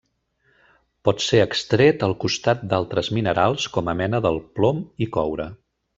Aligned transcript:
Pot 1.09 1.19
ser 1.25 1.41
extret 1.41 2.05
al 2.07 2.15
costat 2.25 2.65
d'altres 2.71 3.11
minerals 3.19 3.69
com 3.77 3.93
a 3.93 3.99
mena 4.01 4.23
del 4.29 4.41
plom 4.59 4.81
i 5.07 5.11
coure. 5.19 5.49